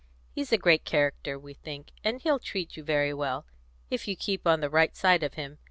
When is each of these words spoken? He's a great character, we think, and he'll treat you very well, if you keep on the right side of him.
He's 0.31 0.51
a 0.51 0.57
great 0.57 0.83
character, 0.83 1.37
we 1.37 1.53
think, 1.53 1.91
and 2.03 2.19
he'll 2.19 2.39
treat 2.39 2.75
you 2.75 2.83
very 2.83 3.13
well, 3.13 3.45
if 3.91 4.07
you 4.07 4.15
keep 4.15 4.47
on 4.47 4.59
the 4.59 4.67
right 4.67 4.95
side 4.97 5.21
of 5.21 5.35
him. 5.35 5.59